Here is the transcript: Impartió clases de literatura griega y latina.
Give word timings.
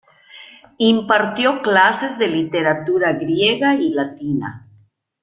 Impartió 0.79 1.61
clases 1.61 2.17
de 2.17 2.27
literatura 2.27 3.13
griega 3.13 3.75
y 3.75 3.91
latina. 3.93 4.67